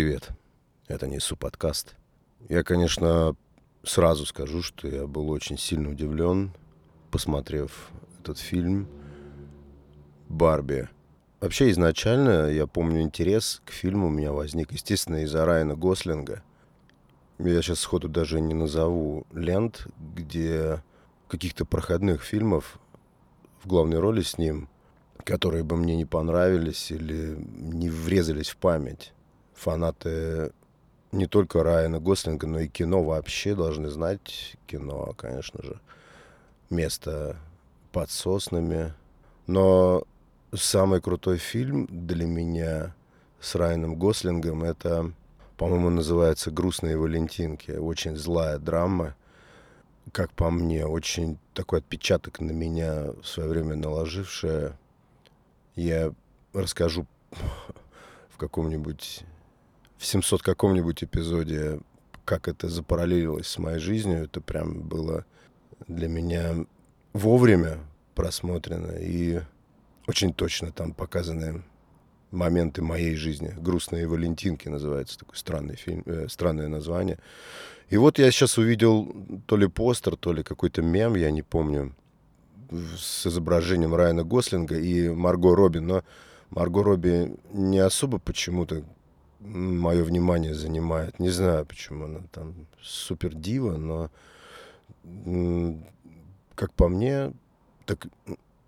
привет. 0.00 0.30
Это 0.88 1.06
Несу 1.06 1.36
подкаст. 1.36 1.94
Я, 2.48 2.62
конечно, 2.62 3.36
сразу 3.82 4.24
скажу, 4.24 4.62
что 4.62 4.88
я 4.88 5.06
был 5.06 5.28
очень 5.28 5.58
сильно 5.58 5.90
удивлен, 5.90 6.52
посмотрев 7.10 7.90
этот 8.18 8.38
фильм 8.38 8.88
«Барби». 10.30 10.88
Вообще, 11.40 11.70
изначально, 11.70 12.48
я 12.48 12.66
помню, 12.66 13.02
интерес 13.02 13.60
к 13.66 13.72
фильму 13.72 14.06
у 14.06 14.10
меня 14.10 14.32
возник, 14.32 14.72
естественно, 14.72 15.22
из-за 15.24 15.44
Райана 15.44 15.76
Гослинга. 15.76 16.42
Я 17.38 17.60
сейчас 17.60 17.80
сходу 17.80 18.08
даже 18.08 18.40
не 18.40 18.54
назову 18.54 19.26
лент, 19.34 19.86
где 20.14 20.82
каких-то 21.28 21.66
проходных 21.66 22.22
фильмов 22.22 22.78
в 23.62 23.68
главной 23.68 23.98
роли 23.98 24.22
с 24.22 24.38
ним, 24.38 24.70
которые 25.24 25.62
бы 25.62 25.76
мне 25.76 25.94
не 25.94 26.06
понравились 26.06 26.90
или 26.90 27.36
не 27.36 27.90
врезались 27.90 28.48
в 28.48 28.56
память. 28.56 29.12
Фанаты 29.60 30.52
не 31.12 31.26
только 31.26 31.62
Райана 31.62 32.00
Гослинга, 32.00 32.46
но 32.46 32.60
и 32.60 32.68
кино 32.68 33.02
вообще 33.02 33.54
должны 33.54 33.90
знать. 33.90 34.56
Кино, 34.66 35.12
конечно 35.18 35.62
же, 35.62 35.78
место 36.70 37.36
под 37.92 38.10
соснами. 38.10 38.94
Но 39.46 40.04
самый 40.54 41.02
крутой 41.02 41.36
фильм 41.36 41.86
для 41.90 42.24
меня 42.24 42.94
с 43.38 43.54
Райаном 43.54 43.96
Гослингом 43.96 44.64
это, 44.64 45.12
по-моему, 45.58 45.90
называется 45.90 46.50
«Грустные 46.50 46.96
валентинки». 46.96 47.72
Очень 47.72 48.16
злая 48.16 48.58
драма, 48.58 49.14
как 50.12 50.32
по 50.32 50.50
мне, 50.50 50.86
очень 50.86 51.38
такой 51.52 51.80
отпечаток 51.80 52.40
на 52.40 52.52
меня 52.52 53.12
в 53.12 53.26
свое 53.26 53.50
время 53.50 53.76
наложившая. 53.76 54.78
Я 55.76 56.14
расскажу 56.54 57.06
в 58.30 58.38
каком-нибудь 58.38 59.26
в 60.00 60.06
700 60.06 60.42
каком-нибудь 60.42 61.04
эпизоде, 61.04 61.78
как 62.24 62.48
это 62.48 62.70
запараллелилось 62.70 63.46
с 63.46 63.58
моей 63.58 63.78
жизнью, 63.78 64.24
это 64.24 64.40
прям 64.40 64.80
было 64.80 65.26
для 65.88 66.08
меня 66.08 66.54
вовремя 67.12 67.80
просмотрено 68.14 68.92
и 68.98 69.40
очень 70.06 70.32
точно 70.32 70.72
там 70.72 70.94
показаны 70.94 71.62
моменты 72.30 72.80
моей 72.80 73.14
жизни. 73.14 73.54
«Грустные 73.58 74.08
Валентинки» 74.08 74.68
называется 74.68 75.18
такой 75.18 75.36
странный 75.36 75.76
фильм, 75.76 76.02
э, 76.06 76.28
странное 76.30 76.68
название. 76.68 77.18
И 77.90 77.98
вот 77.98 78.18
я 78.18 78.30
сейчас 78.30 78.56
увидел 78.56 79.14
то 79.44 79.58
ли 79.58 79.68
постер, 79.68 80.16
то 80.16 80.32
ли 80.32 80.42
какой-то 80.42 80.80
мем, 80.80 81.14
я 81.14 81.30
не 81.30 81.42
помню, 81.42 81.94
с 82.96 83.26
изображением 83.26 83.94
Райана 83.94 84.24
Гослинга 84.24 84.78
и 84.78 85.10
Марго 85.10 85.54
Робби, 85.54 85.80
но 85.80 86.04
Марго 86.48 86.82
Робби 86.82 87.36
не 87.52 87.80
особо 87.80 88.18
почему-то 88.18 88.82
мое 89.40 90.04
внимание 90.04 90.54
занимает. 90.54 91.18
Не 91.18 91.30
знаю, 91.30 91.66
почему 91.66 92.04
она 92.04 92.20
там 92.30 92.54
супер 92.80 93.34
дива, 93.34 93.76
но 93.76 94.10
как 96.54 96.72
по 96.74 96.88
мне, 96.88 97.32
так 97.86 98.06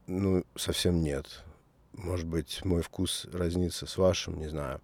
ну, 0.07 0.45
совсем 0.57 1.03
нет. 1.03 1.45
Может 1.93 2.27
быть, 2.27 2.65
мой 2.65 2.83
вкус 2.83 3.27
разнится 3.33 3.87
с 3.87 3.97
вашим, 3.99 4.39
не 4.39 4.49
знаю. 4.49 4.81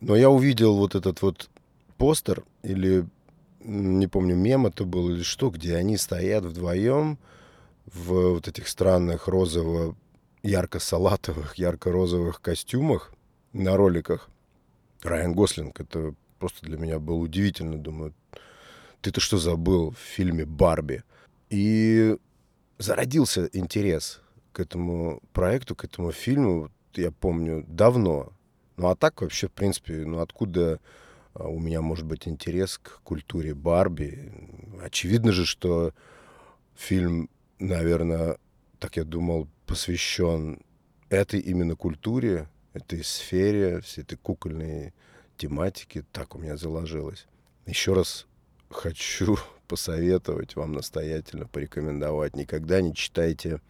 Но 0.00 0.14
я 0.14 0.30
увидел 0.30 0.76
вот 0.76 0.94
этот 0.94 1.22
вот 1.22 1.48
постер, 1.96 2.44
или, 2.62 3.06
не 3.60 4.06
помню, 4.06 4.36
мем 4.36 4.66
это 4.66 4.84
был 4.84 5.10
или 5.10 5.22
что, 5.22 5.50
где 5.50 5.76
они 5.76 5.96
стоят 5.96 6.44
вдвоем 6.44 7.18
в 7.86 8.34
вот 8.34 8.48
этих 8.48 8.68
странных 8.68 9.28
розово 9.28 9.96
ярко-салатовых, 10.42 11.56
ярко-розовых 11.56 12.40
костюмах 12.40 13.12
на 13.52 13.76
роликах. 13.76 14.30
Райан 15.02 15.34
Гослинг, 15.34 15.80
это 15.80 16.14
просто 16.38 16.66
для 16.66 16.76
меня 16.76 16.98
было 16.98 17.16
удивительно. 17.16 17.78
Думаю, 17.78 18.14
ты-то 19.00 19.20
что 19.20 19.38
забыл 19.38 19.92
в 19.92 19.98
фильме 19.98 20.44
«Барби»? 20.44 21.02
И 21.50 22.16
зародился 22.78 23.48
интерес 23.52 24.20
к 24.52 24.60
этому 24.60 25.22
проекту, 25.32 25.74
к 25.74 25.84
этому 25.84 26.12
фильму, 26.12 26.70
я 26.94 27.10
помню, 27.10 27.64
давно. 27.68 28.32
Ну 28.76 28.88
а 28.88 28.96
так 28.96 29.20
вообще, 29.22 29.48
в 29.48 29.52
принципе, 29.52 30.04
ну 30.04 30.20
откуда 30.20 30.80
а, 31.34 31.48
у 31.48 31.58
меня 31.58 31.80
может 31.80 32.04
быть 32.04 32.28
интерес 32.28 32.78
к 32.78 33.00
культуре 33.02 33.54
Барби? 33.54 34.32
Очевидно 34.82 35.32
же, 35.32 35.44
что 35.46 35.92
фильм, 36.76 37.30
наверное, 37.58 38.38
так 38.78 38.96
я 38.96 39.04
думал, 39.04 39.48
посвящен 39.66 40.60
этой 41.08 41.40
именно 41.40 41.74
культуре, 41.74 42.48
этой 42.72 43.04
сфере, 43.04 43.80
всей 43.80 44.02
этой 44.02 44.16
кукольной 44.16 44.92
тематики. 45.36 46.04
Так 46.12 46.34
у 46.34 46.38
меня 46.38 46.56
заложилось. 46.56 47.26
Еще 47.66 47.92
раз 47.92 48.26
хочу 48.70 49.38
посоветовать 49.68 50.56
вам 50.56 50.72
настоятельно, 50.72 51.46
порекомендовать. 51.46 52.36
Никогда 52.36 52.80
не 52.80 52.94
читайте 52.94 53.60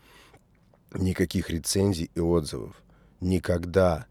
никаких 0.92 1.50
рецензий 1.50 2.10
и 2.14 2.20
отзывов. 2.20 2.80
Никогда. 3.20 4.06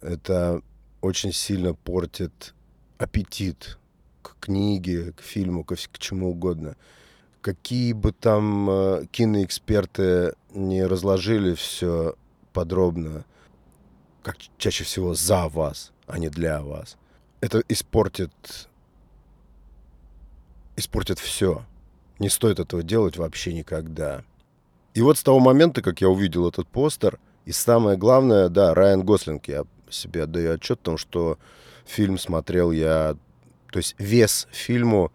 Это 0.00 0.62
очень 1.00 1.32
сильно 1.32 1.74
портит 1.74 2.54
аппетит 2.98 3.78
к 4.22 4.36
книге, 4.40 5.12
к 5.12 5.20
фильму, 5.20 5.64
к, 5.64 5.74
к 5.74 5.98
чему 5.98 6.30
угодно. 6.30 6.76
Какие 7.40 7.92
бы 7.92 8.12
там 8.12 8.68
э, 8.68 9.06
киноэксперты 9.10 10.34
не 10.52 10.84
разложили 10.84 11.54
все 11.54 12.16
подробно, 12.52 13.24
как 14.26 14.38
чаще 14.58 14.82
всего 14.82 15.14
за 15.14 15.46
вас, 15.46 15.92
а 16.08 16.18
не 16.18 16.28
для 16.28 16.60
вас. 16.60 16.96
Это 17.40 17.62
испортит, 17.68 18.32
испортит 20.74 21.20
все. 21.20 21.64
Не 22.18 22.28
стоит 22.28 22.58
этого 22.58 22.82
делать 22.82 23.18
вообще 23.18 23.54
никогда. 23.54 24.24
И 24.94 25.00
вот 25.00 25.16
с 25.16 25.22
того 25.22 25.38
момента, 25.38 25.80
как 25.80 26.00
я 26.00 26.08
увидел 26.08 26.48
этот 26.48 26.66
постер, 26.66 27.20
и 27.44 27.52
самое 27.52 27.96
главное, 27.96 28.48
да, 28.48 28.74
Райан 28.74 29.04
Гослинг, 29.04 29.46
я 29.46 29.64
себе 29.90 30.24
отдаю 30.24 30.54
отчет 30.54 30.80
о 30.80 30.82
том, 30.82 30.98
что 30.98 31.38
фильм 31.84 32.18
смотрел 32.18 32.72
я... 32.72 33.16
То 33.70 33.78
есть 33.78 33.94
вес 33.96 34.48
фильму 34.50 35.12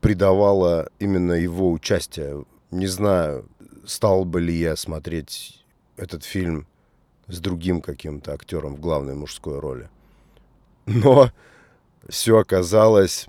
придавало 0.00 0.88
именно 0.98 1.34
его 1.34 1.70
участие. 1.70 2.46
Не 2.70 2.86
знаю, 2.86 3.46
стал 3.84 4.24
бы 4.24 4.40
ли 4.40 4.54
я 4.54 4.76
смотреть 4.76 5.62
этот 5.98 6.24
фильм 6.24 6.66
с 7.28 7.38
другим 7.40 7.80
каким-то 7.80 8.32
актером 8.32 8.76
в 8.76 8.80
главной 8.80 9.14
мужской 9.14 9.58
роли. 9.58 9.88
Но 10.86 11.30
все 12.08 12.38
оказалось, 12.38 13.28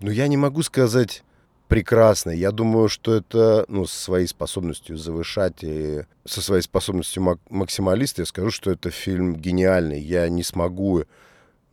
ну, 0.00 0.10
я 0.10 0.26
не 0.28 0.36
могу 0.36 0.62
сказать 0.62 1.22
прекрасно. 1.68 2.30
Я 2.30 2.50
думаю, 2.50 2.88
что 2.88 3.14
это, 3.14 3.64
ну, 3.68 3.86
со 3.86 3.96
своей 3.98 4.26
способностью 4.26 4.96
завышать 4.96 5.62
и 5.62 6.04
со 6.24 6.40
своей 6.40 6.62
способностью 6.62 7.22
мак- 7.22 7.40
максималиста 7.50 8.22
я 8.22 8.26
скажу, 8.26 8.50
что 8.50 8.70
это 8.70 8.90
фильм 8.90 9.36
гениальный. 9.36 10.00
Я 10.00 10.28
не 10.28 10.42
смогу 10.42 11.04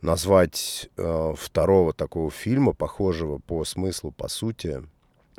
назвать 0.00 0.90
э, 0.96 1.34
второго 1.36 1.92
такого 1.92 2.30
фильма, 2.30 2.72
похожего 2.72 3.38
по 3.38 3.64
смыслу, 3.64 4.10
по 4.10 4.28
сути 4.28 4.82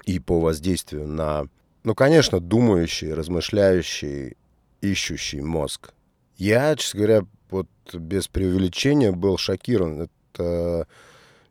и 0.05 0.19
по 0.19 0.39
воздействию 0.39 1.07
на, 1.07 1.47
ну, 1.83 1.93
конечно, 1.93 2.39
думающий, 2.39 3.13
размышляющий, 3.13 4.37
ищущий 4.81 5.41
мозг. 5.41 5.93
Я, 6.37 6.75
честно 6.75 6.97
говоря, 6.99 7.25
вот 7.49 7.67
без 7.93 8.27
преувеличения 8.27 9.11
был 9.11 9.37
шокирован. 9.37 10.09
Это 10.33 10.87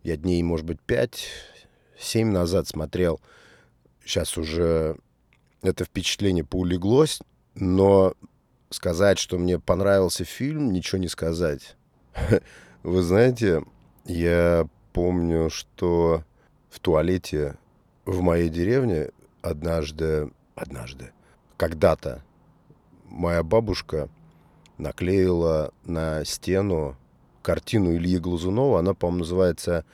я 0.03 0.17
дней, 0.17 0.43
может 0.43 0.67
быть, 0.67 0.81
пять, 0.81 1.29
семь 1.99 2.31
назад 2.31 2.69
смотрел. 2.69 3.21
Сейчас 4.05 4.37
уже 4.37 4.97
это 5.63 5.85
впечатление 5.85 6.45
поулеглось, 6.45 7.21
но 7.55 8.15
сказать, 8.69 9.19
что 9.19 9.39
мне 9.39 9.59
понравился 9.59 10.25
фильм, 10.25 10.73
ничего 10.73 10.99
не 10.99 11.09
сказать. 11.09 11.77
Вы 12.83 13.03
знаете, 13.03 13.65
я 14.05 14.69
помню, 14.93 15.49
что 15.49 16.25
в 16.69 16.81
туалете 16.81 17.57
в 18.05 18.21
моей 18.21 18.51
деревне 18.51 19.11
однажды, 19.41 20.31
однажды, 20.55 21.13
когда-то 21.57 22.23
моя 23.05 23.43
бабушка 23.43 24.11
наклеила 24.79 25.73
на 25.85 26.25
стену 26.25 26.97
картину 27.43 27.95
Ильи 27.95 28.19
Глазунова. 28.19 28.79
Она, 28.81 28.95
по-моему, 28.95 29.21
называется 29.21 29.85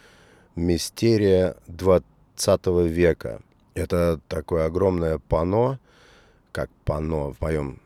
«Мистерия 0.57 1.57
20 1.67 2.67
века». 2.89 3.41
Это 3.75 4.21
такое 4.29 4.67
огромное 4.67 5.19
панно, 5.19 5.79
как 6.53 6.71
панно 6.85 7.33
в 7.33 7.41
моем 7.41 7.81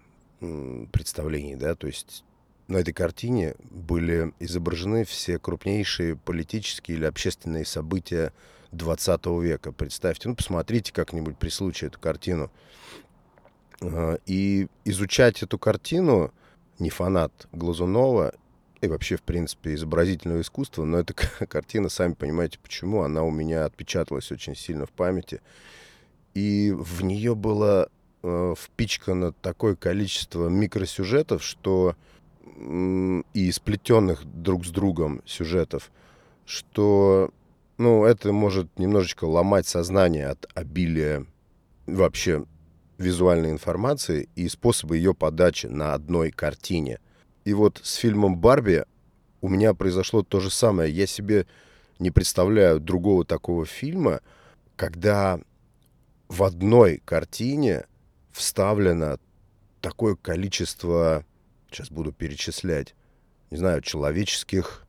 представлении, 0.92 1.54
да, 1.54 1.74
то 1.74 1.86
есть 1.86 2.24
на 2.68 2.78
этой 2.78 2.92
картине 2.92 3.54
были 3.70 4.32
изображены 4.40 5.04
все 5.04 5.38
крупнейшие 5.38 6.16
политические 6.16 6.96
или 6.96 7.04
общественные 7.04 7.64
события 7.66 8.32
20 8.72 9.26
века. 9.42 9.72
Представьте, 9.72 10.28
ну, 10.28 10.34
посмотрите 10.34 10.92
как-нибудь 10.92 11.36
при 11.36 11.50
случае 11.50 11.88
эту 11.88 12.00
картину. 12.00 12.50
А, 13.80 14.18
и 14.26 14.68
изучать 14.84 15.42
эту 15.42 15.58
картину 15.58 16.32
не 16.78 16.90
фанат 16.90 17.48
Глазунова, 17.52 18.34
и 18.80 18.88
вообще, 18.88 19.16
в 19.16 19.22
принципе, 19.22 19.74
изобразительного 19.74 20.40
искусства, 20.40 20.84
но 20.84 20.98
эта 20.98 21.14
картина, 21.46 21.88
сами 21.88 22.12
понимаете, 22.12 22.58
почему, 22.62 23.02
она 23.02 23.22
у 23.22 23.30
меня 23.30 23.64
отпечаталась 23.64 24.30
очень 24.30 24.54
сильно 24.54 24.86
в 24.86 24.90
памяти. 24.90 25.40
И 26.34 26.72
в 26.76 27.02
нее 27.02 27.34
было 27.34 27.88
э, 28.22 28.54
впичкано 28.58 29.32
такое 29.32 29.76
количество 29.76 30.48
микросюжетов, 30.48 31.42
что 31.42 31.96
и 33.32 33.50
сплетенных 33.52 34.24
друг 34.24 34.64
с 34.64 34.70
другом 34.70 35.22
сюжетов, 35.26 35.90
что 36.46 37.30
ну, 37.78 38.04
это 38.04 38.32
может 38.32 38.78
немножечко 38.78 39.24
ломать 39.24 39.66
сознание 39.66 40.28
от 40.28 40.46
обилия 40.54 41.26
вообще 41.86 42.44
визуальной 42.98 43.50
информации 43.50 44.28
и 44.34 44.48
способа 44.48 44.94
ее 44.94 45.14
подачи 45.14 45.66
на 45.66 45.94
одной 45.94 46.30
картине. 46.30 46.98
И 47.44 47.52
вот 47.52 47.80
с 47.82 47.94
фильмом 47.94 48.36
«Барби» 48.36 48.84
у 49.40 49.48
меня 49.48 49.74
произошло 49.74 50.22
то 50.22 50.38
же 50.40 50.50
самое. 50.50 50.92
Я 50.92 51.06
себе 51.06 51.46
не 51.98 52.10
представляю 52.10 52.80
другого 52.80 53.24
такого 53.24 53.64
фильма, 53.66 54.20
когда 54.76 55.40
в 56.28 56.42
одной 56.42 57.02
картине 57.04 57.86
вставлено 58.32 59.18
такое 59.80 60.16
количество, 60.16 61.24
сейчас 61.70 61.90
буду 61.90 62.12
перечислять, 62.12 62.94
не 63.50 63.58
знаю, 63.58 63.82
человеческих, 63.82 64.86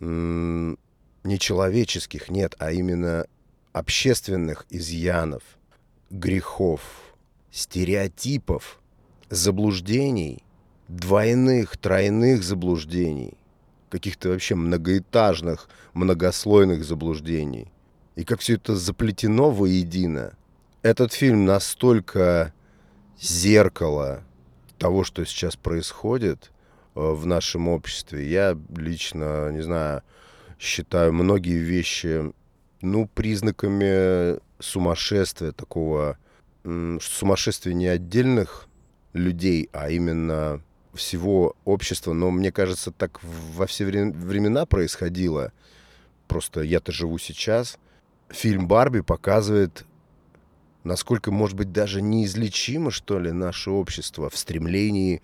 нечеловеческих, 0.00 2.28
нет, 2.28 2.56
а 2.58 2.72
именно 2.72 3.26
общественных 3.72 4.66
изъянов, 4.68 5.42
грехов, 6.10 7.11
стереотипов, 7.52 8.80
заблуждений, 9.30 10.42
двойных, 10.88 11.76
тройных 11.76 12.42
заблуждений, 12.42 13.34
каких-то 13.90 14.30
вообще 14.30 14.54
многоэтажных, 14.54 15.68
многослойных 15.92 16.84
заблуждений. 16.84 17.70
И 18.16 18.24
как 18.24 18.40
все 18.40 18.54
это 18.54 18.74
заплетено 18.74 19.50
воедино. 19.50 20.32
Этот 20.82 21.12
фильм 21.12 21.44
настолько 21.44 22.52
зеркало 23.20 24.24
того, 24.78 25.04
что 25.04 25.24
сейчас 25.24 25.54
происходит 25.54 26.50
э, 26.94 27.00
в 27.00 27.24
нашем 27.26 27.68
обществе. 27.68 28.28
Я 28.28 28.58
лично, 28.76 29.50
не 29.52 29.62
знаю, 29.62 30.02
считаю 30.58 31.12
многие 31.12 31.58
вещи, 31.58 32.32
ну, 32.80 33.08
признаками 33.14 34.40
сумасшествия 34.58 35.52
такого, 35.52 36.18
сумасшествия 36.64 37.74
не 37.74 37.86
отдельных 37.86 38.68
людей, 39.12 39.68
а 39.72 39.90
именно 39.90 40.62
всего 40.94 41.56
общества. 41.64 42.12
Но 42.12 42.30
мне 42.30 42.52
кажется, 42.52 42.90
так 42.90 43.20
во 43.22 43.66
все 43.66 43.84
времена 43.84 44.66
происходило. 44.66 45.52
Просто 46.28 46.62
я-то 46.62 46.92
живу 46.92 47.18
сейчас. 47.18 47.78
Фильм 48.28 48.66
«Барби» 48.66 49.00
показывает, 49.00 49.84
насколько, 50.84 51.30
может 51.30 51.56
быть, 51.56 51.72
даже 51.72 52.00
неизлечимо, 52.00 52.90
что 52.90 53.18
ли, 53.18 53.32
наше 53.32 53.70
общество 53.70 54.30
в 54.30 54.36
стремлении 54.36 55.22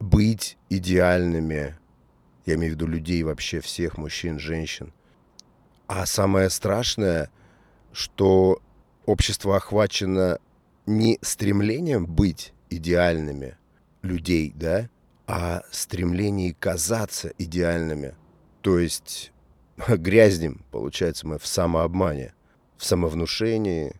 быть 0.00 0.58
идеальными, 0.68 1.76
я 2.44 2.54
имею 2.54 2.72
в 2.72 2.74
виду 2.74 2.86
людей 2.88 3.22
вообще, 3.22 3.60
всех 3.60 3.98
мужчин, 3.98 4.40
женщин. 4.40 4.92
А 5.86 6.06
самое 6.06 6.50
страшное, 6.50 7.30
что 7.92 8.60
общество 9.06 9.56
охвачено 9.56 10.38
не 10.86 11.18
стремлением 11.22 12.06
быть 12.06 12.52
идеальными 12.70 13.56
людей, 14.02 14.52
да, 14.54 14.88
а 15.26 15.62
стремлением 15.70 16.56
казаться 16.58 17.32
идеальными. 17.38 18.14
То 18.60 18.78
есть 18.78 19.32
грязнем, 19.88 20.64
получается, 20.70 21.26
мы 21.26 21.38
в 21.38 21.46
самообмане, 21.46 22.34
в 22.76 22.84
самовнушении. 22.84 23.94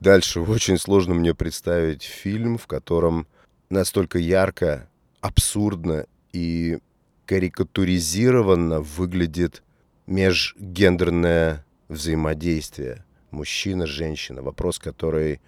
Дальше 0.00 0.40
очень 0.40 0.78
сложно 0.78 1.14
мне 1.14 1.34
представить 1.34 2.02
фильм, 2.02 2.58
в 2.58 2.66
котором 2.66 3.26
настолько 3.70 4.18
ярко, 4.18 4.88
абсурдно 5.20 6.06
и 6.32 6.78
карикатуризированно 7.26 8.80
выглядит 8.80 9.62
межгендерное 10.06 11.64
взаимодействие 11.88 13.04
мужчина-женщина. 13.30 14.42
Вопрос, 14.42 14.78
который 14.78 15.40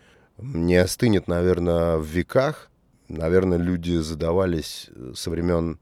не 0.42 0.76
остынет, 0.76 1.28
наверное, 1.28 1.96
в 1.96 2.04
веках. 2.04 2.70
Наверное, 3.08 3.58
люди 3.58 3.96
задавались 3.96 4.88
со 5.14 5.30
времен 5.30 5.78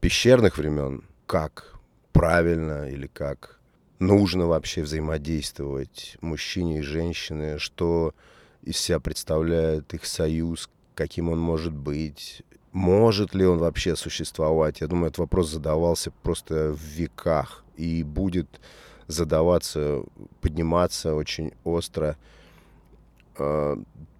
пещерных 0.00 0.58
времен, 0.58 1.04
как 1.26 1.74
правильно 2.12 2.88
или 2.90 3.06
как 3.06 3.58
нужно 3.98 4.46
вообще 4.46 4.82
взаимодействовать 4.82 6.16
мужчине 6.20 6.80
и 6.80 6.82
женщине, 6.82 7.58
что 7.58 8.14
из 8.62 8.76
себя 8.76 9.00
представляет 9.00 9.94
их 9.94 10.04
союз, 10.04 10.68
каким 10.94 11.30
он 11.30 11.38
может 11.38 11.72
быть, 11.72 12.42
может 12.72 13.34
ли 13.34 13.46
он 13.46 13.58
вообще 13.58 13.96
существовать? 13.96 14.80
Я 14.80 14.88
думаю, 14.88 15.06
этот 15.06 15.18
вопрос 15.18 15.50
задавался 15.50 16.10
просто 16.10 16.72
в 16.72 16.82
веках 16.82 17.64
и 17.76 18.02
будет 18.02 18.60
задаваться, 19.06 20.02
подниматься 20.40 21.14
очень 21.14 21.52
остро 21.64 22.16
э, 22.16 22.41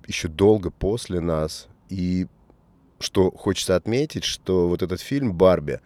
еще 0.06 0.28
долго 0.28 0.70
после 0.70 1.20
нас. 1.20 1.68
И 1.88 2.26
что 2.98 3.30
хочется 3.30 3.76
отметить, 3.76 4.24
что 4.24 4.68
вот 4.68 4.82
этот 4.82 5.00
фильм 5.00 5.32
«Барби», 5.34 5.80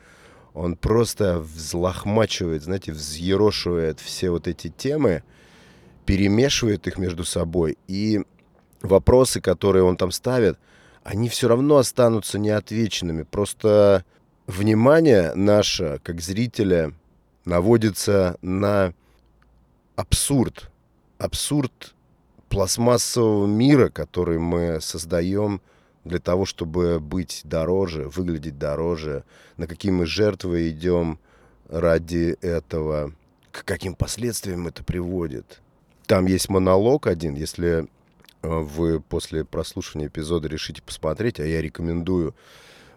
он 0.54 0.76
просто 0.76 1.38
взлохмачивает, 1.38 2.62
знаете, 2.62 2.92
взъерошивает 2.92 4.00
все 4.00 4.30
вот 4.30 4.48
эти 4.48 4.68
темы, 4.68 5.22
перемешивает 6.06 6.86
их 6.86 6.96
между 6.96 7.24
собой. 7.24 7.76
И 7.88 8.22
вопросы, 8.80 9.40
которые 9.40 9.82
он 9.84 9.96
там 9.96 10.10
ставит– 10.10 10.58
они 11.06 11.28
все 11.28 11.46
равно 11.46 11.76
останутся 11.76 12.36
неотвеченными. 12.36 13.22
Просто 13.22 14.04
внимание 14.48 15.34
наше, 15.36 16.00
как 16.02 16.20
зрителя, 16.20 16.92
наводится 17.44 18.36
на 18.42 18.92
абсурд. 19.94 20.68
Абсурд 21.18 21.94
пластмассового 22.48 23.46
мира, 23.46 23.88
который 23.88 24.38
мы 24.38 24.80
создаем 24.80 25.60
для 26.04 26.18
того, 26.18 26.44
чтобы 26.44 27.00
быть 27.00 27.40
дороже, 27.44 28.08
выглядеть 28.08 28.58
дороже, 28.58 29.24
на 29.56 29.66
какие 29.66 29.92
мы 29.92 30.06
жертвы 30.06 30.70
идем 30.70 31.18
ради 31.68 32.36
этого, 32.40 33.12
к 33.50 33.64
каким 33.64 33.94
последствиям 33.94 34.68
это 34.68 34.84
приводит. 34.84 35.60
Там 36.06 36.26
есть 36.26 36.48
монолог 36.48 37.08
один, 37.08 37.34
если 37.34 37.88
Э, 38.46 38.60
вы 38.60 39.00
после 39.00 39.44
прослушивания 39.44 40.08
эпизода 40.08 40.48
решите 40.48 40.82
посмотреть, 40.82 41.40
а 41.40 41.44
я 41.44 41.60
рекомендую 41.60 42.34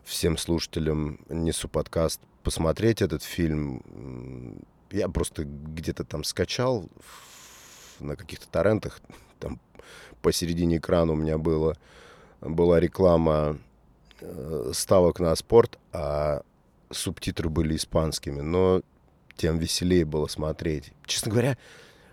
всем 0.04 0.38
слушателям 0.38 1.20
Несу 1.30 1.68
подкаст 1.68 2.22
посмотреть 2.44 3.02
этот 3.02 3.24
фильм. 3.24 4.62
Я 4.92 5.08
просто 5.10 5.44
где-то 5.46 6.04
там 6.04 6.24
скачал 6.24 6.90
на 8.00 8.16
каких-то 8.16 8.48
торрентах, 8.50 9.02
там 9.40 9.60
посередине 10.22 10.78
экрана 10.78 11.14
у 11.14 11.16
меня 11.16 11.38
было, 11.38 11.78
была 12.42 12.80
реклама 12.80 13.58
э, 14.22 14.72
ставок 14.74 15.20
на 15.20 15.36
спорт, 15.36 15.78
а 15.92 16.42
субтитры 16.92 17.50
были 17.50 17.76
испанскими, 17.76 18.42
но 18.42 18.82
тем 19.36 19.58
веселее 19.58 20.06
было 20.06 20.28
смотреть. 20.28 20.92
Честно 21.06 21.32
говоря, 21.32 21.58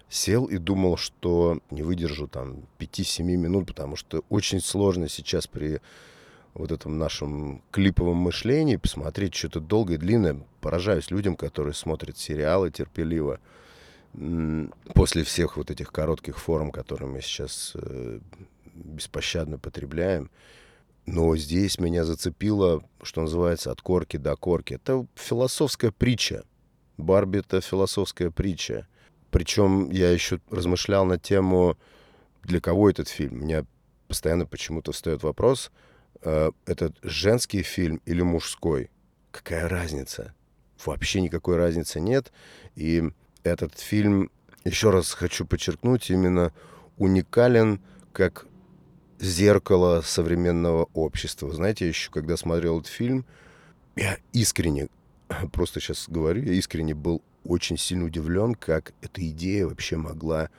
сел 0.08 0.44
и 0.44 0.58
думал, 0.58 0.96
что 0.96 1.58
не 1.70 1.82
выдержу 1.82 2.28
там 2.28 2.62
5-7 2.78 3.22
минут, 3.24 3.66
потому 3.66 3.96
что 3.96 4.22
очень 4.28 4.60
сложно 4.60 5.08
сейчас 5.08 5.46
при 5.46 5.80
вот 6.54 6.72
этом 6.72 6.98
нашем 6.98 7.62
клиповом 7.70 8.16
мышлении 8.16 8.76
посмотреть 8.76 9.34
что-то 9.34 9.60
долгое, 9.60 9.98
длинное. 9.98 10.40
Поражаюсь 10.60 11.10
людям, 11.10 11.36
которые 11.36 11.74
смотрят 11.74 12.16
сериалы 12.16 12.70
терпеливо 12.70 13.40
после 14.94 15.24
всех 15.24 15.56
вот 15.56 15.70
этих 15.70 15.92
коротких 15.92 16.38
форм, 16.38 16.70
которые 16.70 17.08
мы 17.08 17.20
сейчас 17.20 17.72
э, 17.74 18.20
беспощадно 18.74 19.58
потребляем. 19.58 20.30
Но 21.06 21.36
здесь 21.36 21.78
меня 21.78 22.04
зацепило, 22.04 22.82
что 23.02 23.22
называется, 23.22 23.70
от 23.70 23.80
корки 23.80 24.16
до 24.16 24.34
корки. 24.36 24.74
Это 24.74 25.06
философская 25.14 25.92
притча. 25.92 26.44
Барби— 26.96 27.38
это 27.40 27.60
философская 27.60 28.30
притча. 28.30 28.88
Причем 29.30 29.90
я 29.90 30.10
еще 30.10 30.40
размышлял 30.50 31.04
на 31.04 31.18
тему, 31.18 31.76
для 32.42 32.60
кого 32.60 32.88
этот 32.88 33.08
фильм. 33.08 33.34
У 33.34 33.44
меня 33.44 33.66
постоянно 34.08 34.46
почему-то 34.46 34.92
встает 34.92 35.22
вопрос, 35.22 35.70
э, 36.22 36.50
этот 36.64 36.96
женский 37.02 37.62
фильм 37.62 38.00
или 38.06 38.22
мужской? 38.22 38.90
Какая 39.30 39.68
разница? 39.68 40.34
Вообще 40.84 41.20
никакой 41.20 41.56
разницы 41.56 42.00
нет. 42.00 42.32
И 42.74 43.10
этот 43.50 43.78
фильм, 43.78 44.30
еще 44.64 44.90
раз 44.90 45.12
хочу 45.12 45.46
подчеркнуть, 45.46 46.10
именно 46.10 46.52
уникален 46.96 47.80
как 48.12 48.46
зеркало 49.18 50.02
современного 50.02 50.88
общества. 50.94 51.52
Знаете, 51.52 51.88
еще 51.88 52.10
когда 52.10 52.36
смотрел 52.36 52.80
этот 52.80 52.90
фильм, 52.90 53.24
я 53.96 54.18
искренне 54.32 54.88
просто 55.52 55.80
сейчас 55.80 56.06
говорю, 56.08 56.42
я 56.42 56.52
искренне 56.52 56.94
был 56.94 57.22
очень 57.44 57.78
сильно 57.78 58.06
удивлен, 58.06 58.54
как 58.54 58.92
эта 59.02 59.26
идея 59.28 59.66
вообще 59.66 59.96
могла 59.96 60.50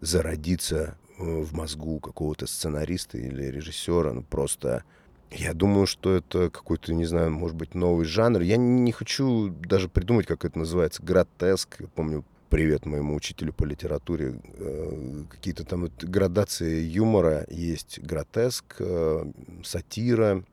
зародиться 0.00 0.96
э, 1.18 1.22
в 1.22 1.52
мозгу 1.54 1.98
какого-то 1.98 2.46
сценариста 2.46 3.18
или 3.18 3.44
режиссера. 3.44 4.12
Ну, 4.12 4.22
просто 4.22 4.84
я 5.30 5.52
думаю, 5.52 5.86
что 5.86 6.14
это 6.14 6.50
какой-то, 6.50 6.94
не 6.94 7.04
знаю, 7.04 7.30
может 7.30 7.56
быть, 7.56 7.74
новый 7.74 8.06
жанр. 8.06 8.40
Я 8.40 8.56
не 8.56 8.92
хочу 8.92 9.48
даже 9.50 9.88
придумать, 9.88 10.26
как 10.26 10.44
это 10.44 10.58
называется. 10.58 11.02
Гротеск. 11.02 11.76
Я 11.80 11.86
помню, 11.88 12.24
привет 12.48 12.86
моему 12.86 13.14
учителю 13.14 13.52
по 13.52 13.64
литературе. 13.64 14.40
Э, 14.58 15.24
какие-то 15.28 15.64
там 15.64 15.90
градации 16.00 16.80
юмора 16.80 17.46
есть. 17.50 18.00
Гротеск, 18.00 18.76
э, 18.78 19.24
сатира 19.64 20.44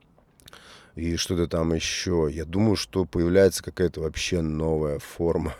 и 0.94 1.16
что-то 1.16 1.48
там 1.48 1.72
еще. 1.72 2.28
Я 2.30 2.44
думаю, 2.44 2.76
что 2.76 3.06
появляется 3.06 3.62
какая-то 3.62 4.02
вообще 4.02 4.42
новая 4.42 4.98
форма. 4.98 5.54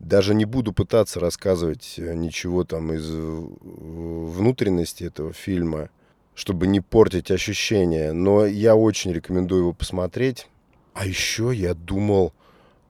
Даже 0.00 0.34
не 0.34 0.44
буду 0.44 0.72
пытаться 0.72 1.20
рассказывать 1.20 1.94
э, 1.96 2.14
ничего 2.14 2.64
там 2.64 2.92
из 2.92 3.08
внутренности 3.08 5.04
этого 5.04 5.32
фильма 5.32 5.90
чтобы 6.36 6.66
не 6.66 6.80
портить 6.80 7.30
ощущения. 7.30 8.12
Но 8.12 8.46
я 8.46 8.76
очень 8.76 9.12
рекомендую 9.12 9.62
его 9.62 9.72
посмотреть. 9.72 10.46
А 10.92 11.06
еще 11.06 11.50
я 11.52 11.74
думал 11.74 12.32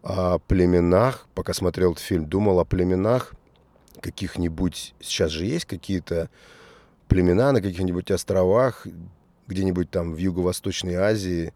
о 0.02 0.38
племенах, 0.40 1.26
пока 1.34 1.54
смотрел 1.54 1.92
этот 1.92 2.04
фильм, 2.04 2.26
думал 2.26 2.60
о 2.60 2.64
племенах 2.64 3.34
каких-нибудь... 4.00 4.94
Сейчас 5.00 5.30
же 5.30 5.46
есть 5.46 5.64
какие-то 5.64 6.28
племена 7.08 7.52
на 7.52 7.62
каких-нибудь 7.62 8.10
островах, 8.10 8.86
где-нибудь 9.46 9.90
там 9.90 10.12
в 10.12 10.18
Юго-Восточной 10.18 10.94
Азии, 10.94 11.52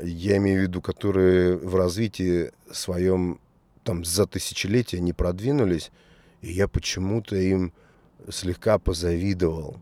я 0.00 0.36
имею 0.38 0.60
в 0.60 0.62
виду, 0.62 0.80
которые 0.80 1.56
в 1.56 1.74
развитии 1.76 2.50
своем 2.70 3.40
там 3.84 4.04
за 4.04 4.26
тысячелетия 4.26 5.00
не 5.00 5.12
продвинулись, 5.12 5.90
и 6.40 6.52
я 6.52 6.66
почему-то 6.68 7.36
им 7.36 7.72
слегка 8.28 8.78
позавидовал 8.78 9.76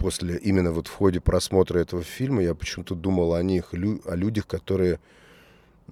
после, 0.00 0.38
именно 0.38 0.72
вот 0.72 0.88
в 0.88 0.94
ходе 0.94 1.20
просмотра 1.20 1.78
этого 1.78 2.02
фильма, 2.02 2.42
я 2.42 2.54
почему-то 2.54 2.94
думал 2.94 3.34
о 3.34 3.42
них, 3.42 3.74
о 3.74 4.16
людях, 4.16 4.46
которые 4.46 4.98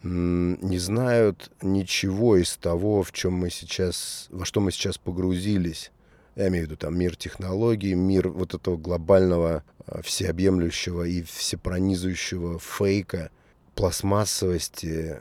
не 0.02 0.78
знают 0.78 1.50
ничего 1.60 2.36
из 2.36 2.56
того, 2.56 3.02
в 3.02 3.12
чем 3.12 3.34
мы 3.34 3.50
сейчас, 3.50 4.28
во 4.30 4.46
что 4.46 4.60
мы 4.60 4.72
сейчас 4.72 4.96
погрузились. 4.96 5.92
Я 6.36 6.48
имею 6.48 6.64
в 6.64 6.68
виду 6.68 6.78
там 6.78 6.96
мир 6.98 7.16
технологий, 7.16 7.94
мир 7.94 8.28
вот 8.28 8.54
этого 8.54 8.76
глобального, 8.76 9.62
а, 9.86 10.00
всеобъемлющего 10.02 11.02
и 11.02 11.22
всепронизывающего 11.22 12.60
фейка, 12.60 13.30
пластмассовости, 13.74 15.20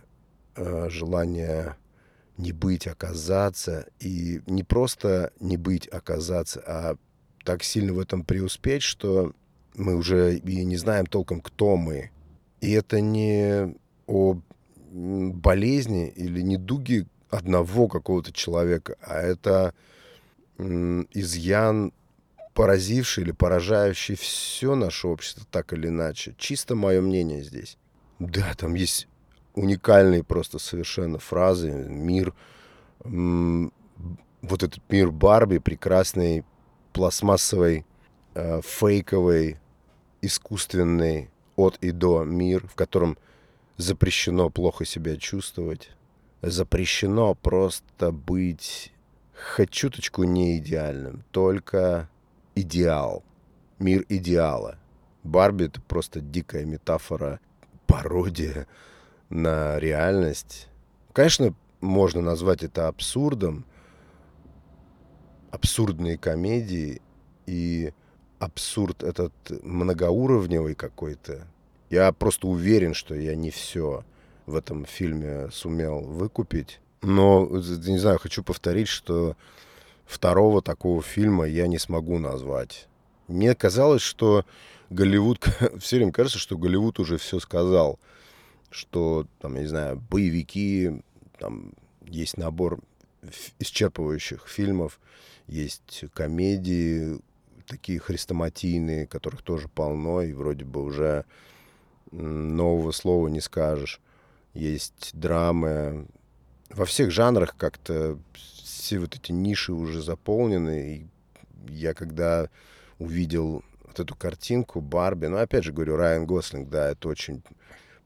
а, 0.55 0.87
желания 0.89 1.75
не 2.37 2.51
быть, 2.51 2.85
оказаться. 2.87 3.87
И 3.99 4.41
не 4.45 4.63
просто 4.63 5.33
не 5.39 5.57
быть, 5.57 5.87
оказаться, 5.87 6.63
а 6.65 6.97
так 7.47 7.63
сильно 7.63 7.93
в 7.93 7.99
этом 7.99 8.25
преуспеть, 8.25 8.83
что 8.83 9.31
мы 9.73 9.95
уже 9.95 10.35
и 10.35 10.65
не 10.65 10.75
знаем 10.75 11.05
толком, 11.05 11.39
кто 11.39 11.77
мы. 11.77 12.11
И 12.59 12.73
это 12.73 12.99
не 12.99 13.73
о 14.05 14.37
болезни 14.91 16.09
или 16.09 16.41
недуге 16.41 17.05
одного 17.29 17.87
какого-то 17.87 18.33
человека, 18.33 18.97
а 19.01 19.21
это 19.21 19.73
изъян, 20.57 21.93
поразивший 22.53 23.23
или 23.23 23.31
поражающий 23.31 24.15
все 24.15 24.75
наше 24.75 25.07
общество 25.07 25.45
так 25.49 25.71
или 25.71 25.87
иначе. 25.87 26.35
Чисто 26.37 26.75
мое 26.75 26.99
мнение 26.99 27.43
здесь. 27.43 27.77
Да, 28.19 28.53
там 28.57 28.73
есть 28.73 29.07
уникальные 29.53 30.25
просто 30.25 30.59
совершенно 30.59 31.17
фразы. 31.17 31.71
Мир, 31.71 32.33
вот 33.05 33.71
этот 34.63 34.81
мир 34.89 35.11
Барби 35.11 35.59
прекрасный, 35.59 36.43
пластмассовый, 36.97 37.85
э, 38.33 38.59
фейковый, 38.63 39.57
искусственный 40.23 41.29
от 41.55 41.77
и 41.77 41.91
до 41.91 42.23
мир, 42.23 42.67
в 42.67 42.73
котором 42.73 43.19
запрещено 43.77 44.49
плохо 44.49 44.83
себя 44.83 45.15
чувствовать, 45.17 45.91
запрещено 46.41 47.35
просто 47.35 48.11
быть 48.11 48.91
хоть 49.55 49.69
чуточку 49.69 50.23
не 50.23 50.57
идеальным, 50.57 51.23
только 51.29 52.09
идеал, 52.55 53.23
мир 53.77 54.03
идеала. 54.09 54.79
Барби— 55.23 55.65
это 55.67 55.79
просто 55.81 56.19
дикая 56.19 56.65
метафора, 56.65 57.39
пародия 57.85 58.65
на 59.29 59.77
реальность. 59.77 60.67
Конечно, 61.13 61.53
можно 61.79 62.21
назвать 62.21 62.63
это 62.63 62.87
абсурдом, 62.87 63.65
абсурдные 65.51 66.17
комедии 66.17 67.01
и 67.45 67.93
абсурд 68.39 69.03
этот 69.03 69.33
многоуровневый 69.63 70.75
какой-то. 70.75 71.47
Я 71.89 72.11
просто 72.11 72.47
уверен, 72.47 72.93
что 72.93 73.15
я 73.15 73.35
не 73.35 73.49
все 73.49 74.03
в 74.45 74.55
этом 74.55 74.85
фильме 74.85 75.49
сумел 75.51 76.01
выкупить. 76.01 76.79
Но, 77.01 77.47
не 77.47 77.99
знаю, 77.99 78.19
хочу 78.19 78.43
повторить, 78.43 78.87
что 78.87 79.35
второго 80.05 80.61
такого 80.61 81.01
фильма 81.01 81.45
я 81.45 81.67
не 81.67 81.77
смогу 81.77 82.17
назвать. 82.17 82.87
Мне 83.27 83.55
казалось, 83.55 84.01
что 84.01 84.45
Голливуд... 84.89 85.45
Все 85.79 85.97
время 85.97 86.11
кажется, 86.11 86.39
что 86.39 86.57
Голливуд 86.57 86.99
уже 86.99 87.17
все 87.17 87.39
сказал. 87.39 87.99
Что, 88.69 89.25
там, 89.39 89.55
я 89.55 89.61
не 89.61 89.67
знаю, 89.67 90.01
боевики, 90.09 91.01
там 91.39 91.71
есть 92.05 92.37
набор 92.37 92.79
исчерпывающих 93.59 94.47
фильмов, 94.47 94.99
есть 95.47 96.05
комедии 96.13 97.19
такие 97.67 97.99
хрестоматийные, 97.99 99.07
которых 99.07 99.41
тоже 99.41 99.67
полно, 99.67 100.21
и 100.21 100.33
вроде 100.33 100.65
бы 100.65 100.83
уже 100.83 101.25
нового 102.11 102.91
слова 102.91 103.27
не 103.27 103.41
скажешь. 103.41 104.01
Есть 104.53 105.11
драмы. 105.13 106.07
Во 106.69 106.85
всех 106.85 107.11
жанрах 107.11 107.55
как-то 107.57 108.17
все 108.33 108.99
вот 108.99 109.15
эти 109.15 109.31
ниши 109.31 109.73
уже 109.73 110.01
заполнены. 110.01 111.07
И 111.67 111.71
я 111.71 111.93
когда 111.93 112.49
увидел 112.99 113.63
вот 113.83 113.99
эту 113.99 114.15
картинку 114.15 114.81
Барби, 114.81 115.27
ну, 115.27 115.37
опять 115.37 115.63
же 115.63 115.73
говорю, 115.73 115.97
Райан 115.97 116.25
Гослинг, 116.25 116.69
да, 116.69 116.91
это 116.91 117.09
очень 117.09 117.43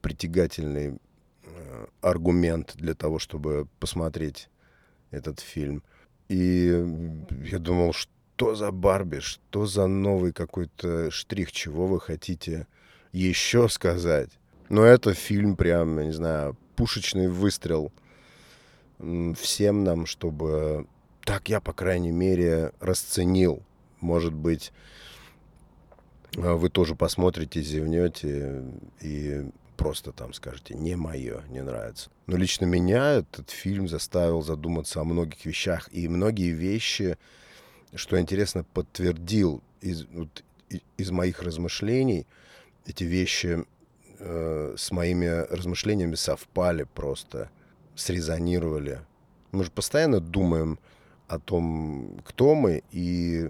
притягательный 0.02 1.00
э, 1.44 1.86
аргумент 2.02 2.74
для 2.76 2.96
того, 2.96 3.20
чтобы 3.20 3.68
посмотреть 3.80 4.50
этот 5.12 5.40
фильм. 5.40 5.84
И 6.30 6.68
я 7.44 7.60
думал, 7.60 7.94
что 7.94 8.56
за 8.56 8.72
Барби, 8.72 9.20
что 9.20 9.66
за 9.66 9.88
новый 9.88 10.34
какой-то 10.34 11.12
штрих, 11.12 11.52
чего 11.52 11.88
вы 11.88 12.00
хотите 12.00 12.68
еще 13.12 13.70
сказать. 13.70 14.30
Но 14.70 14.84
это 14.84 15.14
фильм 15.14 15.56
прям, 15.56 16.00
я 16.00 16.06
не 16.06 16.14
знаю, 16.14 16.58
пушечный 16.76 17.28
выстрел 17.28 17.92
всем 19.38 19.84
нам, 19.84 20.06
чтобы 20.06 20.88
так 21.26 21.50
я, 21.50 21.60
по 21.60 21.74
крайней 21.74 22.12
мере, 22.12 22.72
расценил. 22.80 23.62
Может 24.00 24.34
быть, 24.34 24.72
а, 26.38 26.56
вы 26.56 26.70
тоже 26.70 26.96
посмотрите, 26.96 27.62
зевнете 27.62 28.64
и 29.02 29.50
просто 29.82 30.12
там 30.12 30.34
скажете, 30.34 30.76
не 30.76 30.96
мое, 30.96 31.42
не 31.50 31.62
нравится. 31.62 32.10
Но 32.28 32.38
лично 32.38 32.66
меня 32.66 33.14
этот 33.14 33.50
фильм 33.50 33.88
заставил 33.88 34.44
задуматься 34.44 35.02
о 35.02 35.04
многих 35.04 35.44
вещах. 35.46 35.90
И 35.92 36.08
многие 36.08 36.52
вещи, 36.52 37.18
что 37.96 38.20
интересно, 38.20 38.64
подтвердил 38.64 39.64
из, 39.82 40.06
вот, 40.06 40.44
из 40.98 41.12
моих 41.12 41.42
размышлений. 41.42 42.28
Эти 42.86 43.04
вещи 43.04 43.66
э, 44.20 44.76
с 44.78 44.92
моими 44.92 45.46
размышлениями 45.52 46.16
совпали 46.16 46.84
просто, 46.84 47.50
срезонировали. 47.96 49.02
Мы 49.52 49.64
же 49.64 49.72
постоянно 49.72 50.20
думаем 50.20 50.78
о 51.28 51.40
том, 51.40 52.22
кто 52.24 52.54
мы 52.54 52.84
и 52.92 53.50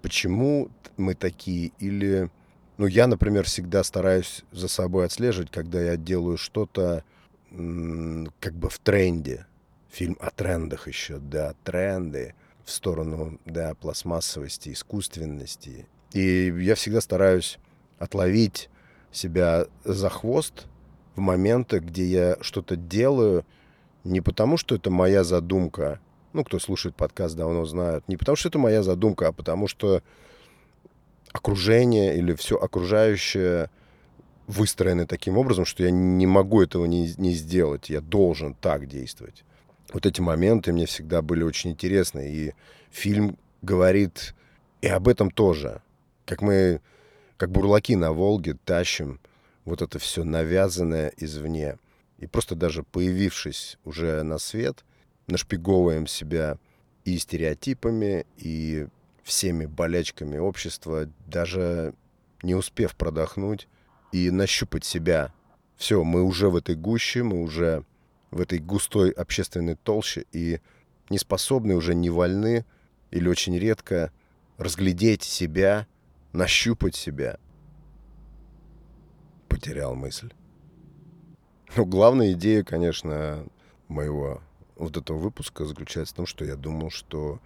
почему 0.00 0.70
мы 0.96 1.14
такие, 1.14 1.72
или 1.78 2.30
ну, 2.78 2.86
я, 2.86 3.06
например, 3.08 3.44
всегда 3.44 3.82
стараюсь 3.82 4.44
за 4.52 4.68
собой 4.68 5.06
отслеживать, 5.06 5.50
когда 5.50 5.80
я 5.82 5.96
делаю 5.96 6.38
что-то 6.38 7.04
как 7.50 8.54
бы 8.54 8.70
в 8.70 8.78
тренде. 8.78 9.46
Фильм 9.90 10.16
о 10.20 10.30
трендах 10.30 10.86
еще, 10.86 11.18
да, 11.18 11.54
тренды 11.64 12.34
в 12.64 12.70
сторону, 12.70 13.40
да, 13.46 13.74
пластмассовости, 13.74 14.72
искусственности. 14.72 15.86
И 16.12 16.54
я 16.60 16.74
всегда 16.74 17.00
стараюсь 17.00 17.58
отловить 17.98 18.70
себя 19.10 19.66
за 19.84 20.08
хвост 20.08 20.66
в 21.16 21.20
моменты, 21.20 21.80
где 21.80 22.04
я 22.04 22.36
что-то 22.42 22.76
делаю 22.76 23.44
не 24.04 24.20
потому, 24.20 24.56
что 24.56 24.74
это 24.74 24.90
моя 24.90 25.24
задумка, 25.24 26.00
ну, 26.32 26.44
кто 26.44 26.58
слушает 26.58 26.94
подкаст, 26.94 27.34
давно 27.34 27.64
знают, 27.64 28.06
не 28.06 28.16
потому, 28.16 28.36
что 28.36 28.50
это 28.50 28.58
моя 28.58 28.82
задумка, 28.82 29.28
а 29.28 29.32
потому 29.32 29.66
что 29.66 30.02
окружение 31.32 32.16
или 32.16 32.34
все 32.34 32.56
окружающее 32.56 33.70
выстроены 34.46 35.06
таким 35.06 35.36
образом, 35.36 35.64
что 35.64 35.84
я 35.84 35.90
не 35.90 36.26
могу 36.26 36.62
этого 36.62 36.86
не, 36.86 37.14
не 37.18 37.32
сделать, 37.32 37.90
я 37.90 38.00
должен 38.00 38.54
так 38.54 38.86
действовать. 38.86 39.44
Вот 39.92 40.06
эти 40.06 40.20
моменты 40.20 40.72
мне 40.72 40.86
всегда 40.86 41.22
были 41.22 41.42
очень 41.42 41.70
интересны, 41.70 42.30
и 42.30 42.54
фильм 42.90 43.38
говорит 43.62 44.34
и 44.80 44.88
об 44.88 45.08
этом 45.08 45.30
тоже. 45.30 45.82
Как 46.24 46.42
мы, 46.42 46.80
как 47.36 47.50
бурлаки 47.50 47.96
на 47.96 48.12
Волге, 48.12 48.56
тащим 48.64 49.20
вот 49.64 49.82
это 49.82 49.98
все 49.98 50.24
навязанное 50.24 51.12
извне. 51.16 51.78
И 52.18 52.26
просто 52.26 52.54
даже 52.54 52.82
появившись 52.82 53.78
уже 53.84 54.22
на 54.22 54.38
свет, 54.38 54.84
нашпиговываем 55.26 56.06
себя 56.06 56.58
и 57.04 57.18
стереотипами, 57.18 58.26
и 58.36 58.86
всеми 59.28 59.66
болячками 59.66 60.38
общества, 60.38 61.06
даже 61.26 61.94
не 62.42 62.54
успев 62.54 62.96
продохнуть 62.96 63.68
и 64.10 64.30
нащупать 64.30 64.86
себя. 64.86 65.34
Все, 65.76 66.02
мы 66.02 66.22
уже 66.22 66.48
в 66.48 66.56
этой 66.56 66.74
гуще, 66.74 67.22
мы 67.22 67.42
уже 67.42 67.84
в 68.30 68.40
этой 68.40 68.58
густой 68.58 69.10
общественной 69.10 69.74
толще 69.76 70.24
и 70.32 70.60
не 71.10 71.18
способны, 71.18 71.76
уже 71.76 71.94
не 71.94 72.08
вольны 72.08 72.64
или 73.10 73.28
очень 73.28 73.58
редко 73.58 74.12
разглядеть 74.56 75.22
себя, 75.22 75.86
нащупать 76.32 76.96
себя. 76.96 77.38
Потерял 79.46 79.94
мысль. 79.94 80.32
Ну, 81.76 81.84
главная 81.84 82.32
идея, 82.32 82.64
конечно, 82.64 83.44
моего 83.88 84.40
вот 84.76 84.96
этого 84.96 85.18
выпуска 85.18 85.66
заключается 85.66 86.14
в 86.14 86.16
том, 86.16 86.26
что 86.26 86.46
я 86.46 86.56
думал, 86.56 86.90
что 86.90 87.40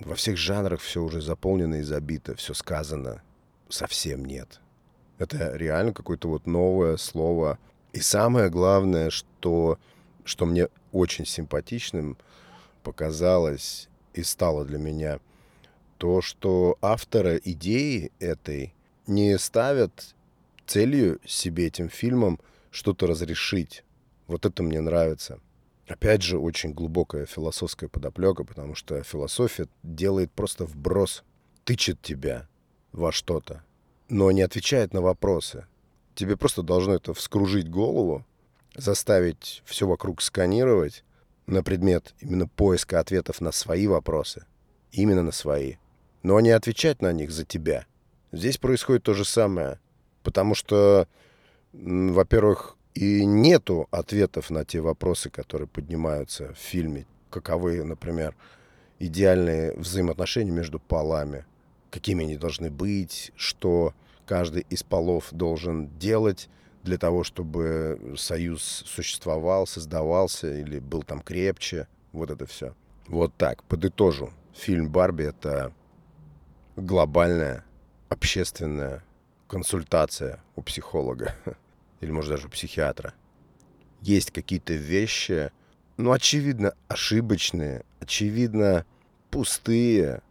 во 0.00 0.14
всех 0.14 0.36
жанрах 0.36 0.80
все 0.80 1.02
уже 1.02 1.20
заполнено 1.20 1.76
и 1.76 1.82
забито, 1.82 2.34
все 2.36 2.54
сказано. 2.54 3.22
Совсем 3.68 4.24
нет. 4.24 4.60
Это 5.18 5.56
реально 5.56 5.92
какое-то 5.92 6.28
вот 6.28 6.46
новое 6.46 6.96
слово. 6.96 7.58
И 7.92 8.00
самое 8.00 8.50
главное, 8.50 9.10
что, 9.10 9.78
что 10.24 10.46
мне 10.46 10.68
очень 10.92 11.26
симпатичным 11.26 12.18
показалось 12.82 13.88
и 14.12 14.22
стало 14.22 14.64
для 14.64 14.78
меня, 14.78 15.18
то, 15.98 16.20
что 16.20 16.76
авторы 16.82 17.40
идеи 17.42 18.12
этой 18.18 18.74
не 19.06 19.38
ставят 19.38 20.14
целью 20.66 21.20
себе 21.24 21.68
этим 21.68 21.88
фильмом 21.88 22.38
что-то 22.70 23.06
разрешить. 23.06 23.82
Вот 24.26 24.44
это 24.44 24.62
мне 24.62 24.80
нравится. 24.80 25.40
Опять 25.88 26.22
же, 26.22 26.38
очень 26.38 26.72
глубокая 26.72 27.26
философская 27.26 27.88
подоплека, 27.88 28.44
потому 28.44 28.74
что 28.74 29.02
философия 29.02 29.68
делает 29.82 30.32
просто 30.32 30.64
вброс, 30.64 31.22
тычет 31.64 32.02
тебя 32.02 32.48
во 32.92 33.12
что-то, 33.12 33.62
но 34.08 34.30
не 34.32 34.42
отвечает 34.42 34.92
на 34.92 35.00
вопросы. 35.00 35.66
Тебе 36.16 36.36
просто 36.36 36.62
должно 36.62 36.94
это 36.94 37.14
вскружить 37.14 37.70
голову, 37.70 38.24
заставить 38.74 39.62
все 39.64 39.86
вокруг 39.86 40.22
сканировать 40.22 41.04
на 41.46 41.62
предмет 41.62 42.14
именно 42.20 42.48
поиска 42.48 42.98
ответов 42.98 43.40
на 43.40 43.52
свои 43.52 43.86
вопросы. 43.86 44.44
Именно 44.90 45.22
на 45.22 45.32
свои. 45.32 45.76
Но 46.22 46.40
не 46.40 46.50
отвечать 46.50 47.02
на 47.02 47.12
них 47.12 47.30
за 47.30 47.44
тебя. 47.44 47.86
Здесь 48.32 48.58
происходит 48.58 49.04
то 49.04 49.14
же 49.14 49.24
самое. 49.24 49.78
Потому 50.22 50.54
что, 50.54 51.06
во-первых, 51.72 52.75
и 52.96 53.26
нету 53.26 53.88
ответов 53.90 54.48
на 54.48 54.64
те 54.64 54.80
вопросы, 54.80 55.28
которые 55.28 55.68
поднимаются 55.68 56.54
в 56.54 56.58
фильме. 56.58 57.06
Каковы, 57.28 57.84
например, 57.84 58.34
идеальные 58.98 59.74
взаимоотношения 59.76 60.50
между 60.50 60.80
полами, 60.80 61.44
какими 61.90 62.24
они 62.24 62.38
должны 62.38 62.70
быть, 62.70 63.32
что 63.36 63.92
каждый 64.24 64.66
из 64.70 64.82
полов 64.82 65.28
должен 65.30 65.90
делать 65.98 66.48
для 66.84 66.96
того, 66.96 67.22
чтобы 67.22 68.14
союз 68.16 68.62
существовал, 68.62 69.66
создавался 69.66 70.54
или 70.54 70.78
был 70.78 71.02
там 71.02 71.20
крепче. 71.20 71.88
Вот 72.12 72.30
это 72.30 72.46
все. 72.46 72.74
Вот 73.08 73.34
так, 73.36 73.62
подытожу. 73.64 74.30
Фильм 74.54 74.88
«Барби»— 74.88 75.24
это 75.24 75.74
глобальная 76.76 77.62
общественная 78.08 79.04
консультация 79.48 80.42
у 80.54 80.62
психолога. 80.62 81.34
или, 82.00 82.10
может, 82.10 82.30
даже 82.30 82.46
у 82.46 82.50
психиатра. 82.50 83.14
Есть 84.00 84.30
какие-то 84.30 84.74
вещи, 84.74 85.50
ну, 85.96 86.12
очевидно, 86.12 86.74
ошибочные, 86.88 87.84
очевидно, 88.00 88.84
пустые, 89.30 90.22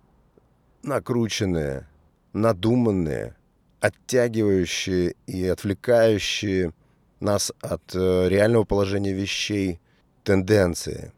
накрученные, 0.83 1.87
надуманные, 2.33 3.35
оттягивающие 3.79 5.15
и 5.25 5.45
отвлекающие 5.45 6.73
нас 7.19 7.51
от 7.61 7.95
э, 7.95 8.29
реального 8.29 8.63
положения 8.63 9.13
вещей 9.13 9.79
тенденции, 10.23 11.13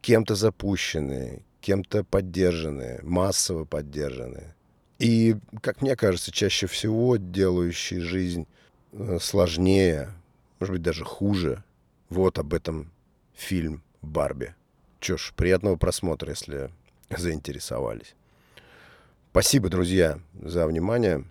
кем-то 0.00 0.34
запущенные, 0.34 1.42
кем-то 1.60 2.04
поддержанные, 2.04 3.00
массово 3.02 3.64
поддержанные. 3.64 4.54
И, 4.98 5.36
как 5.62 5.82
мне 5.82 5.96
кажется, 5.96 6.30
чаще 6.30 6.66
всего 6.66 7.16
делающие 7.16 8.00
жизнь 8.00 8.46
сложнее, 9.20 10.12
может 10.58 10.74
быть, 10.74 10.82
даже 10.82 11.04
хуже. 11.04 11.62
Вот 12.08 12.38
об 12.38 12.54
этом 12.54 12.90
фильм 13.34 13.82
«Барби». 14.02 14.54
Чё 14.98 15.16
ж, 15.16 15.32
приятного 15.36 15.76
просмотра, 15.76 16.30
если 16.30 16.70
заинтересовались. 17.08 18.14
Спасибо, 19.30 19.68
друзья, 19.68 20.20
за 20.34 20.66
внимание. 20.66 21.24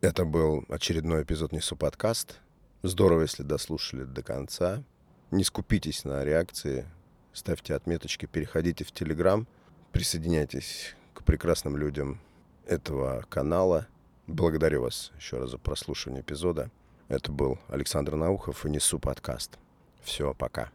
Это 0.00 0.24
был 0.24 0.64
очередной 0.68 1.22
эпизод 1.22 1.52
Несу 1.52 1.76
подкаст. 1.76 2.40
Здорово, 2.82 3.22
если 3.22 3.44
дослушали 3.44 4.02
до 4.04 4.22
конца. 4.22 4.82
Не 5.30 5.44
скупитесь 5.44 6.04
на 6.04 6.24
реакции, 6.24 6.84
ставьте 7.32 7.74
отметочки, 7.74 8.26
переходите 8.26 8.84
в 8.84 8.92
Телеграм, 8.92 9.46
присоединяйтесь 9.92 10.94
к 11.14 11.22
прекрасным 11.22 11.76
людям 11.76 12.20
этого 12.66 13.24
канала– 13.30 13.86
Благодарю 14.28 14.82
вас 14.82 15.10
еще 15.16 15.38
раз 15.38 15.50
за 15.50 15.58
прослушивание 15.58 16.22
эпизода. 16.22 16.70
Это 17.08 17.32
был 17.32 17.58
Александр 17.68 18.14
Наухов 18.14 18.64
и 18.64 18.70
Несу 18.70 19.00
подкаст. 19.00 19.58
Все, 20.00 20.32
пока. 20.32 20.70